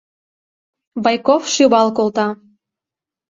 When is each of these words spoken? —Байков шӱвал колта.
—Байков 1.03 1.43
шӱвал 1.53 1.87
колта. 1.97 2.27